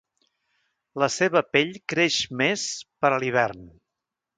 [1.03, 2.67] La seva pell creix més
[3.05, 3.67] per a l'hivern.